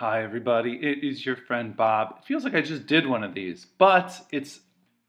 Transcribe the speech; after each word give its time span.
Hi 0.00 0.22
everybody, 0.22 0.76
it 0.76 1.04
is 1.04 1.26
your 1.26 1.36
friend 1.36 1.76
Bob. 1.76 2.14
It 2.16 2.24
feels 2.24 2.42
like 2.42 2.54
I 2.54 2.62
just 2.62 2.86
did 2.86 3.06
one 3.06 3.22
of 3.22 3.34
these, 3.34 3.66
but 3.76 4.18
it's 4.32 4.60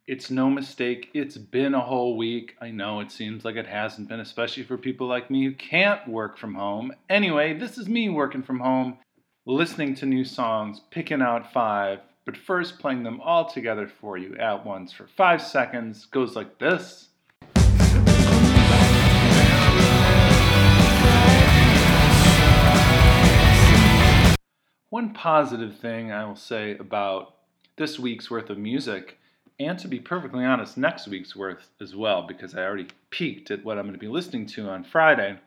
it's 0.06 0.30
no 0.30 0.50
mistake. 0.50 1.08
It's 1.14 1.38
been 1.38 1.74
a 1.74 1.80
whole 1.80 2.18
week. 2.18 2.58
I 2.60 2.72
know 2.72 3.00
it 3.00 3.10
seems 3.10 3.46
like 3.46 3.56
it 3.56 3.68
hasn't 3.68 4.10
been, 4.10 4.20
especially 4.20 4.64
for 4.64 4.78
people 4.78 5.08
like 5.08 5.32
me 5.32 5.46
who 5.46 5.54
can't 5.54 6.06
work 6.10 6.38
from 6.38 6.56
home. 6.56 6.92
Anyway, 7.10 7.58
this 7.58 7.78
is 7.78 7.88
me 7.88 8.10
working 8.10 8.44
from 8.44 8.60
home, 8.60 8.98
listening 9.46 9.96
to 9.96 10.06
new 10.06 10.26
songs, 10.26 10.82
picking 10.92 11.22
out 11.22 11.54
5, 11.54 12.00
but 12.26 12.36
first 12.36 12.78
playing 12.78 13.04
them 13.04 13.22
all 13.22 13.50
together 13.50 13.88
for 13.88 14.18
you 14.18 14.36
at 14.36 14.66
once 14.66 14.92
for 14.92 15.08
5 15.08 15.42
seconds. 15.42 16.06
Goes 16.06 16.36
like 16.36 16.60
this. 16.60 17.11
One 25.02 25.16
positive 25.16 25.78
thing 25.78 26.12
I 26.12 26.26
will 26.26 26.36
say 26.36 26.78
about 26.78 27.34
this 27.76 27.98
week's 27.98 28.30
worth 28.30 28.52
of 28.52 28.60
music, 28.60 29.18
and 29.60 29.80
to 29.80 29.88
be 29.88 30.00
perfectly 30.00 30.46
honest, 30.46 30.78
next 30.78 31.08
week's 31.08 31.36
worth 31.36 31.70
as 31.82 31.96
well, 31.96 32.22
because 32.22 32.54
I 32.54 32.62
already 32.62 32.86
peeked 33.10 33.50
at 33.50 33.66
what 33.66 33.80
I'm 33.80 33.86
going 33.86 33.96
to 33.96 34.00
be 34.00 34.08
listening 34.08 34.46
to 34.46 34.70
on 34.70 34.84
Friday. 34.84 35.40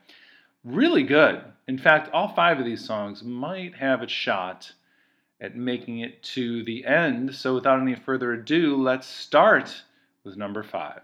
Really 0.65 1.03
good. 1.03 1.41
In 1.69 1.77
fact, 1.77 2.11
all 2.11 2.27
five 2.35 2.59
of 2.59 2.65
these 2.65 2.83
songs 2.83 3.23
might 3.23 3.75
have 3.75 4.01
a 4.01 4.09
shot 4.09 4.73
at 5.39 5.55
making 5.55 5.99
it 5.99 6.21
to 6.23 6.61
the 6.65 6.85
end. 6.85 7.33
So 7.33 7.55
without 7.55 7.79
any 7.79 7.95
further 7.95 8.33
ado, 8.33 8.75
let's 8.75 9.07
start 9.07 9.83
with 10.25 10.35
number 10.35 10.63
five. 10.63 10.99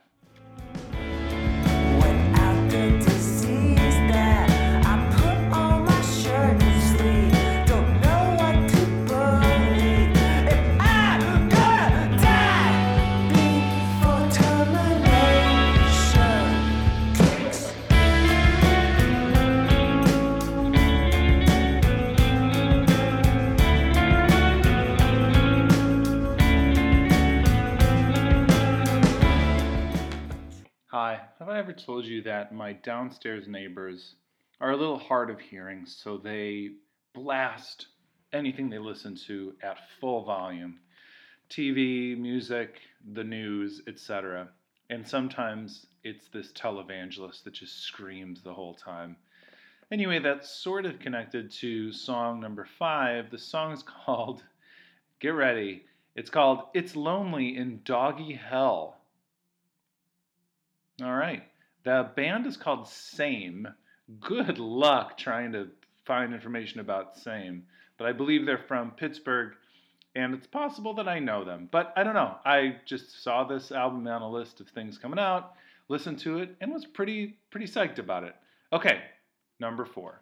Ever 31.61 31.73
told 31.73 32.05
you 32.05 32.23
that 32.23 32.51
my 32.51 32.73
downstairs 32.73 33.47
neighbors 33.47 34.15
are 34.59 34.71
a 34.71 34.75
little 34.75 34.97
hard 34.97 35.29
of 35.29 35.39
hearing, 35.39 35.85
so 35.85 36.17
they 36.17 36.71
blast 37.13 37.85
anything 38.33 38.67
they 38.67 38.79
listen 38.79 39.15
to 39.15 39.53
at 39.61 39.77
full 39.99 40.23
volume 40.23 40.79
TV, 41.51 42.17
music, 42.17 42.79
the 43.13 43.23
news, 43.23 43.79
etc. 43.87 44.49
And 44.89 45.07
sometimes 45.07 45.85
it's 46.03 46.29
this 46.29 46.51
televangelist 46.51 47.43
that 47.43 47.53
just 47.53 47.83
screams 47.83 48.41
the 48.41 48.55
whole 48.55 48.73
time. 48.73 49.15
Anyway, 49.91 50.17
that's 50.17 50.49
sort 50.49 50.87
of 50.87 50.97
connected 50.97 51.51
to 51.51 51.91
song 51.91 52.39
number 52.39 52.67
five. 52.79 53.29
The 53.29 53.37
song 53.37 53.71
is 53.71 53.83
called, 54.05 54.41
get 55.19 55.35
ready, 55.35 55.85
it's 56.15 56.31
called 56.31 56.63
It's 56.73 56.95
Lonely 56.95 57.55
in 57.55 57.81
Doggy 57.83 58.33
Hell. 58.33 59.00
All 61.03 61.15
right. 61.15 61.43
The 61.83 62.11
band 62.15 62.45
is 62.45 62.57
called 62.57 62.87
Same. 62.87 63.67
Good 64.19 64.59
luck 64.59 65.17
trying 65.17 65.51
to 65.53 65.69
find 66.05 66.33
information 66.33 66.79
about 66.79 67.17
Same. 67.17 67.63
But 67.97 68.07
I 68.07 68.13
believe 68.13 68.45
they're 68.45 68.57
from 68.67 68.91
Pittsburgh, 68.91 69.53
and 70.15 70.33
it's 70.33 70.47
possible 70.47 70.93
that 70.95 71.07
I 71.07 71.19
know 71.19 71.43
them. 71.43 71.69
But 71.71 71.93
I 71.95 72.03
don't 72.03 72.13
know. 72.13 72.35
I 72.45 72.77
just 72.85 73.23
saw 73.23 73.43
this 73.43 73.71
album 73.71 74.07
on 74.07 74.21
a 74.21 74.29
list 74.29 74.59
of 74.59 74.67
things 74.69 74.97
coming 74.97 75.19
out, 75.19 75.53
listened 75.87 76.19
to 76.19 76.39
it, 76.39 76.55
and 76.61 76.71
was 76.71 76.85
pretty 76.85 77.37
pretty 77.49 77.67
psyched 77.67 77.99
about 77.99 78.23
it. 78.23 78.35
Okay, 78.73 79.01
number 79.59 79.85
four. 79.85 80.21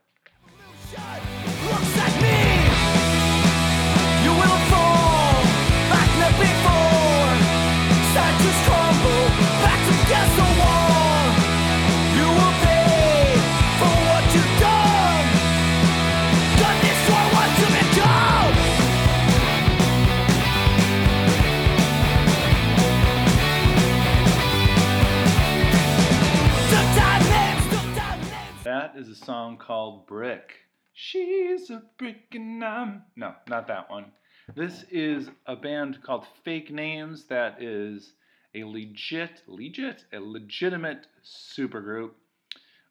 A 29.09 29.15
song 29.15 29.57
called 29.57 30.05
Brick. 30.05 30.53
She's 30.93 31.69
a 31.69 31.81
brick 31.97 32.27
and 32.33 32.63
I'm. 32.63 33.03
No, 33.15 33.33
not 33.47 33.67
that 33.67 33.89
one. 33.89 34.11
This 34.55 34.83
is 34.91 35.29
a 35.47 35.55
band 35.55 36.03
called 36.03 36.25
Fake 36.43 36.71
Names 36.71 37.25
that 37.25 37.61
is 37.61 38.13
a 38.53 38.63
legit, 38.63 39.41
legit, 39.47 40.05
a 40.13 40.19
legitimate 40.19 41.07
supergroup. 41.23 42.11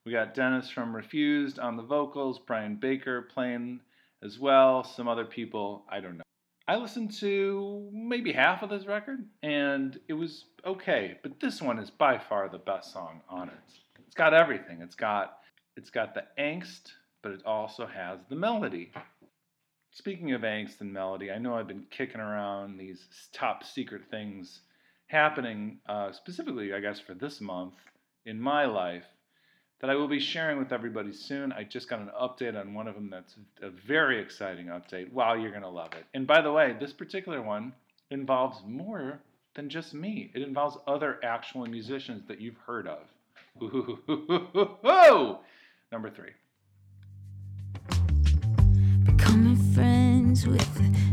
We 0.05 0.12
got 0.12 0.34
Dennis 0.34 0.71
from 0.71 0.95
Refused 0.95 1.59
on 1.59 1.77
the 1.77 1.83
vocals, 1.83 2.41
Brian 2.47 2.77
Baker 2.77 3.23
playing 3.23 3.81
as 4.23 4.39
well, 4.39 4.83
some 4.83 5.07
other 5.07 5.25
people, 5.25 5.84
I 5.89 6.01
don't 6.01 6.17
know. 6.17 6.25
I 6.67 6.77
listened 6.77 7.12
to 7.21 7.89
maybe 7.93 8.33
half 8.33 8.62
of 8.62 8.71
this 8.71 8.87
record 8.87 9.25
and 9.43 9.99
it 10.09 10.15
was 10.15 10.47
okay, 10.67 11.19
but 11.23 11.39
this 11.41 11.62
one 11.62 11.78
is 11.78 11.91
by 11.91 12.19
far 12.19 12.49
the 12.49 12.59
best 12.59 12.93
song 12.93 13.21
on 13.28 13.49
it. 13.49 13.55
It's 14.07 14.15
got 14.17 14.34
everything. 14.34 14.83
It's 14.83 14.95
got 14.97 15.39
it's 15.78 15.91
got 15.91 16.12
the 16.12 16.25
angst, 16.37 16.93
but 17.22 17.31
it 17.31 17.47
also 17.47 17.87
has 17.87 18.19
the 18.28 18.34
melody. 18.34 18.91
Speaking 19.93 20.33
of 20.33 20.41
angst 20.41 20.81
and 20.81 20.93
melody, 20.93 21.31
I 21.31 21.39
know 21.39 21.55
I've 21.55 21.69
been 21.69 21.87
kicking 21.89 22.21
around 22.21 22.77
these 22.77 23.06
top 23.33 23.62
secret 23.62 24.03
things 24.11 24.61
happening, 25.06 25.78
uh, 25.89 26.11
specifically, 26.11 26.75
I 26.75 26.81
guess, 26.81 26.99
for 26.99 27.15
this 27.15 27.41
month 27.41 27.75
in 28.27 28.41
my 28.41 28.66
life 28.66 29.05
that 29.81 29.89
I 29.89 29.94
will 29.94 30.09
be 30.09 30.19
sharing 30.19 30.59
with 30.59 30.72
everybody 30.72 31.12
soon. 31.12 31.53
I 31.53 31.62
just 31.62 31.89
got 31.89 32.00
an 32.00 32.10
update 32.21 32.60
on 32.60 32.75
one 32.75 32.89
of 32.89 32.97
them 32.97 33.09
that's 33.09 33.37
a 33.62 33.71
very 33.71 34.21
exciting 34.21 34.66
update. 34.66 35.12
Wow, 35.12 35.34
you're 35.34 35.53
going 35.53 35.62
to 35.62 35.69
love 35.69 35.93
it. 35.93 36.05
And 36.12 36.27
by 36.27 36.41
the 36.41 36.50
way, 36.50 36.77
this 36.81 36.93
particular 36.93 37.41
one 37.41 37.72
involves 38.10 38.59
more 38.66 39.21
than 39.55 39.69
just 39.69 39.95
me, 39.95 40.33
it 40.34 40.43
involves 40.43 40.77
other 40.89 41.21
actual 41.22 41.66
musicians 41.66 42.27
that 42.27 42.41
you've 42.41 42.59
heard 42.66 42.89
of. 42.89 42.99
Ooh, 43.62 45.39
Number 45.91 46.10
three. 46.10 46.32
Becoming 49.04 49.56
friends 49.75 50.47
with 50.47 51.08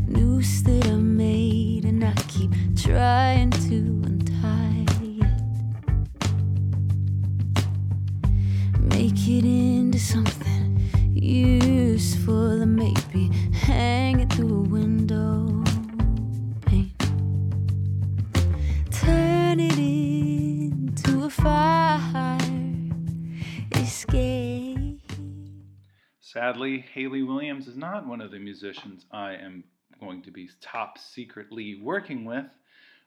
Sadly, 26.66 26.84
Hayley 26.96 27.22
Williams 27.22 27.68
is 27.68 27.78
not 27.78 28.08
one 28.08 28.22
of 28.22 28.32
the 28.32 28.40
musicians 28.40 29.06
I 29.12 29.34
am 29.34 29.64
going 30.00 30.24
to 30.24 30.32
be 30.32 30.50
top 30.62 30.98
secretly 30.98 31.80
working 31.80 32.26
with, 32.26 32.48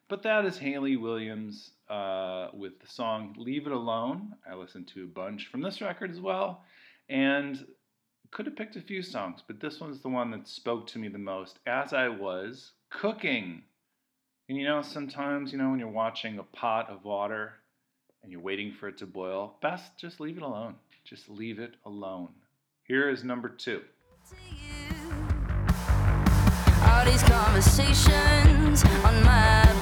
but 0.08 0.22
that 0.22 0.44
is 0.44 0.56
Hayley 0.56 0.96
Williams 0.96 1.72
uh, 1.88 2.50
with 2.54 2.78
the 2.78 2.86
song 2.86 3.34
Leave 3.36 3.66
It 3.66 3.72
Alone. 3.72 4.36
I 4.48 4.54
listened 4.54 4.86
to 4.94 5.02
a 5.02 5.08
bunch 5.08 5.48
from 5.48 5.60
this 5.60 5.80
record 5.80 6.12
as 6.12 6.20
well, 6.20 6.62
and 7.08 7.66
could 8.30 8.46
have 8.46 8.54
picked 8.54 8.76
a 8.76 8.80
few 8.80 9.02
songs, 9.02 9.42
but 9.44 9.58
this 9.58 9.80
one's 9.80 10.02
the 10.02 10.08
one 10.08 10.30
that 10.30 10.46
spoke 10.46 10.86
to 10.88 11.00
me 11.00 11.08
the 11.08 11.18
most 11.18 11.58
as 11.66 11.92
I 11.92 12.06
was 12.06 12.70
cooking. 12.90 13.62
And 14.48 14.56
you 14.56 14.66
know, 14.66 14.82
sometimes, 14.82 15.50
you 15.50 15.58
know, 15.58 15.70
when 15.70 15.80
you're 15.80 15.88
watching 15.88 16.38
a 16.38 16.44
pot 16.44 16.88
of 16.88 17.04
water 17.04 17.54
and 18.22 18.30
you're 18.30 18.40
waiting 18.40 18.70
for 18.70 18.86
it 18.86 18.98
to 18.98 19.06
boil, 19.06 19.56
best 19.60 19.98
just 19.98 20.20
leave 20.20 20.36
it 20.36 20.44
alone. 20.44 20.76
Just 21.02 21.28
leave 21.28 21.58
it 21.58 21.74
alone. 21.84 22.28
Here 22.88 23.10
is 23.10 23.22
number 23.22 23.50
two. 23.50 23.82
All 26.84 27.04
these 27.04 27.22
conversations 27.22 28.82
on 29.04 29.22
my 29.22 29.77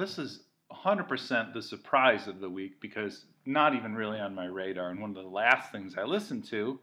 this 0.00 0.18
is 0.18 0.40
100% 0.72 1.52
the 1.52 1.62
surprise 1.62 2.26
of 2.26 2.40
the 2.40 2.48
week 2.48 2.80
because 2.80 3.24
not 3.46 3.74
even 3.74 3.94
really 3.94 4.18
on 4.18 4.34
my 4.34 4.46
radar, 4.46 4.90
and 4.90 5.00
one 5.00 5.10
of 5.10 5.16
the 5.16 5.30
last 5.30 5.72
things 5.72 5.96
I 5.96 6.04
listened 6.04 6.44
to. 6.46 6.78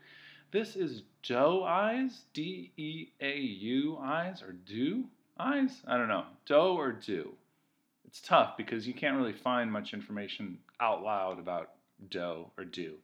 This 0.52 0.76
is 0.76 1.04
Doe 1.24 1.64
Eyes, 1.64 2.24
D 2.34 2.72
E 2.78 3.08
A 3.22 3.38
U 3.38 3.98
Eyes, 4.02 4.42
or 4.42 4.54
Do 4.54 5.06
Eyes? 5.40 5.82
I 5.88 5.98
don't 5.98 6.08
know. 6.08 6.26
Doe 6.46 6.78
or 6.78 6.92
Do? 6.92 7.34
It's 8.06 8.22
tough 8.22 8.56
because 8.56 8.88
you 8.88 8.94
can't 8.94 9.18
really 9.18 9.34
find 9.34 9.72
much 9.72 9.94
information 9.94 10.60
out 10.80 11.04
loud 11.04 11.40
about 11.40 11.72
Doe 12.10 12.52
or 12.58 12.64
Do. 12.64 12.96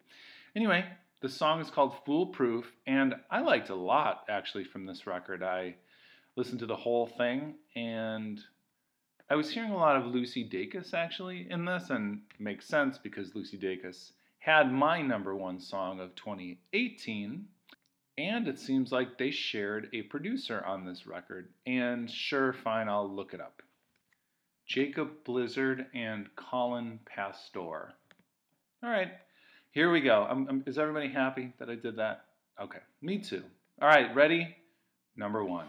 Anyway, 0.56 0.86
the 1.22 1.30
song 1.30 1.60
is 1.60 1.70
called 1.70 1.96
Foolproof, 2.06 2.72
and 2.88 3.16
I 3.30 3.42
liked 3.42 3.70
a 3.70 3.76
lot 3.76 4.26
actually 4.30 4.64
from 4.64 4.86
this 4.86 5.06
record. 5.08 5.44
I 5.44 5.76
listened 6.36 6.60
to 6.60 6.66
the 6.66 6.76
whole 6.76 7.08
thing, 7.08 7.56
and 7.76 8.42
I 9.34 9.36
was 9.36 9.50
hearing 9.50 9.72
a 9.72 9.78
lot 9.78 9.96
of 9.96 10.06
Lucy 10.06 10.48
Dacus 10.48 10.94
actually 10.94 11.48
in 11.50 11.66
this, 11.66 11.90
and 11.90 12.22
makes 12.38 12.68
sense 12.68 13.00
because 13.00 13.34
Lucy 13.34 13.58
Dacus 13.58 14.12
had 14.38 14.72
my 14.72 15.02
number 15.02 15.36
one 15.36 15.60
song 15.60 16.00
of 16.00 16.14
2018, 16.14 17.44
and 18.20 18.48
it 18.48 18.60
seems 18.60 18.92
like 18.92 19.18
they 19.18 19.32
shared 19.32 19.90
a 19.92 20.04
producer 20.04 20.64
on 20.68 20.86
this 20.86 21.08
record. 21.08 21.50
And 21.66 22.08
sure, 22.12 22.54
fine, 22.54 22.88
I'll 22.88 23.10
look 23.10 23.34
it 23.34 23.42
up. 23.42 23.64
Jacob 24.68 25.10
Blizard 25.26 25.88
and 25.96 26.30
Collin 26.36 27.00
Pastore. 27.04 27.92
All 28.84 28.90
right, 28.92 29.14
here 29.72 29.92
we 29.92 30.02
go. 30.02 30.28
I'm, 30.30 30.48
I'm, 30.48 30.64
is 30.68 30.78
everybody 30.78 31.08
happy 31.08 31.54
that 31.58 31.72
I 31.72 31.76
did 31.76 31.96
that? 31.96 32.26
Okay, 32.62 32.82
me 33.02 33.18
too. 33.18 33.42
All 33.82 33.88
right, 33.88 34.14
ready? 34.14 34.56
Number 35.18 35.44
one. 35.44 35.66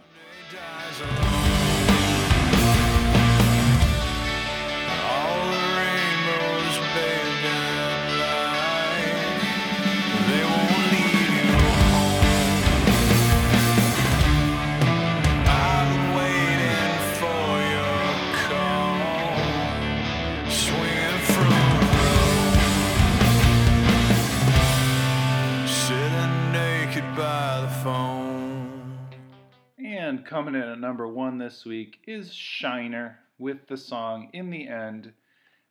And 29.79 30.27
coming 30.27 30.57
in 30.57 30.63
at 30.63 30.81
number 30.81 31.07
one 31.07 31.39
this 31.39 31.65
week 31.65 31.99
is 32.09 32.35
Shiner 32.35 33.21
with 33.39 33.69
the 33.69 33.77
song 33.77 34.31
In 34.33 34.51
the 34.51 34.67
End. 34.67 35.13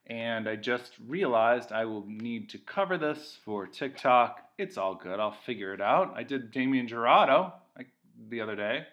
And 0.08 0.48
I 0.48 0.56
just 0.56 0.94
realized 1.06 1.74
I 1.74 1.84
will 1.84 2.06
need 2.08 2.50
to 2.52 2.58
cover 2.60 2.98
this 2.98 3.38
for 3.44 3.68
TikTok. 3.68 4.40
It's 4.58 4.78
all 4.78 4.96
good. 4.96 5.20
I'll 5.20 5.36
figure 5.46 5.74
it 5.74 5.82
out. 5.82 6.14
I 6.16 6.24
did 6.24 6.52
Damien 6.52 6.88
like, 6.88 7.88
the 8.30 8.40
other 8.40 8.56
day. 8.56 8.86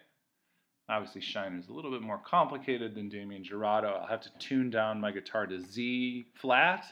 Obviously, 0.89 1.21
Shiner 1.21 1.57
is 1.57 1.69
a 1.69 1.73
little 1.73 1.91
bit 1.91 2.01
more 2.01 2.19
complicated 2.19 2.95
than 2.95 3.07
Damien 3.07 3.45
Jurado. 3.45 4.01
I'll 4.01 4.07
have 4.07 4.21
to 4.23 4.37
tune 4.39 4.69
down 4.69 4.99
my 4.99 5.11
guitar 5.11 5.47
to 5.47 5.61
Z 5.61 6.27
flat, 6.35 6.83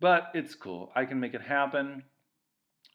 but 0.00 0.30
it's 0.32 0.54
cool. 0.54 0.90
I 0.94 1.04
can 1.04 1.20
make 1.20 1.34
it 1.34 1.42
happen. 1.42 2.04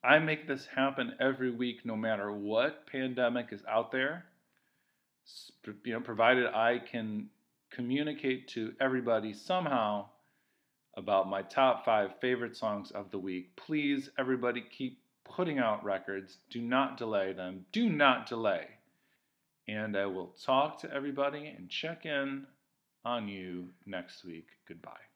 I 0.04 0.20
make 0.20 0.48
this 0.48 0.66
happen 0.66 1.14
every 1.20 1.52
week, 1.52 1.86
no 1.86 1.96
matter 1.96 2.32
what 2.32 2.88
pandemic 2.88 3.48
is 3.52 3.64
out 3.70 3.92
there. 3.92 4.26
You 5.86 5.94
know, 5.94 6.02
provided 6.02 6.48
I 6.48 6.80
can 6.80 7.30
communicate 7.72 8.50
to 8.50 8.74
everybody 8.82 9.34
somehow 9.34 10.08
about 10.96 11.30
my 11.30 11.42
top 11.42 11.86
five 11.86 12.12
favorite 12.20 12.56
songs 12.56 12.92
of 12.92 13.12
the 13.12 13.18
week. 13.18 13.56
Please, 13.56 14.10
everybody, 14.18 14.62
keep 14.62 15.00
putting 15.24 15.58
out 15.58 15.84
records. 15.84 16.38
Do 16.50 16.62
not 16.62 16.98
delay 16.98 17.34
them. 17.34 17.66
Do 17.72 17.90
not 17.90 18.28
delay. 18.28 18.68
And 19.68 19.96
I 19.98 20.06
will 20.06 20.36
talk 20.46 20.80
to 20.82 20.94
everybody 20.94 21.48
and 21.48 21.70
check 21.70 22.06
in 22.06 22.46
on 23.06 23.28
you 23.28 23.70
next 23.86 24.26
week. 24.26 24.48
Goodbye. 24.68 25.13